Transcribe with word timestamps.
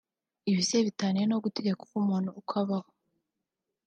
Ibise 0.49 0.77
bitaniyehe 0.87 1.27
no 1.29 1.41
gutegeka 1.43 1.81
uko 1.83 1.95
umuntu 2.03 2.29
uko 2.39 2.53
abaho 2.63 2.89